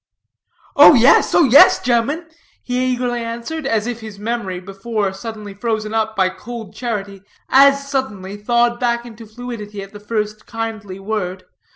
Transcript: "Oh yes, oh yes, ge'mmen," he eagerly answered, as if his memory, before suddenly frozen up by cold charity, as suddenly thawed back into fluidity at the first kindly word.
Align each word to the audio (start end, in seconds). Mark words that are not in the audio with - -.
"Oh 0.75 0.95
yes, 0.95 1.35
oh 1.35 1.43
yes, 1.43 1.79
ge'mmen," 1.79 2.25
he 2.63 2.91
eagerly 2.91 3.23
answered, 3.23 3.67
as 3.67 3.85
if 3.85 3.99
his 3.99 4.17
memory, 4.17 4.59
before 4.59 5.13
suddenly 5.13 5.53
frozen 5.53 5.93
up 5.93 6.15
by 6.15 6.27
cold 6.27 6.73
charity, 6.73 7.21
as 7.49 7.87
suddenly 7.87 8.35
thawed 8.35 8.79
back 8.79 9.05
into 9.05 9.27
fluidity 9.27 9.83
at 9.83 9.93
the 9.93 9.99
first 9.99 10.47
kindly 10.47 10.97
word. 10.97 11.43